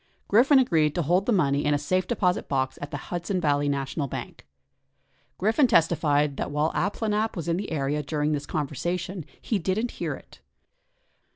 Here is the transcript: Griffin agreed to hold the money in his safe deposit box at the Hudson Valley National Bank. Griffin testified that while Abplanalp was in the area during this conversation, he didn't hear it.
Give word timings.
Griffin 0.27 0.57
agreed 0.57 0.95
to 0.95 1.03
hold 1.03 1.27
the 1.27 1.31
money 1.31 1.63
in 1.63 1.73
his 1.73 1.85
safe 1.85 2.07
deposit 2.07 2.49
box 2.49 2.79
at 2.81 2.89
the 2.89 2.97
Hudson 3.11 3.39
Valley 3.39 3.69
National 3.69 4.07
Bank. 4.07 4.47
Griffin 5.37 5.67
testified 5.67 6.37
that 6.37 6.49
while 6.49 6.73
Abplanalp 6.73 7.35
was 7.35 7.47
in 7.47 7.57
the 7.57 7.71
area 7.71 8.01
during 8.01 8.31
this 8.31 8.47
conversation, 8.47 9.23
he 9.39 9.59
didn't 9.59 9.91
hear 10.01 10.15
it. 10.15 10.39